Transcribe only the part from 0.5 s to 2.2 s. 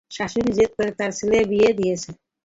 জেদ করে তাঁর ছেলের বিয়ে দিয়েছেন।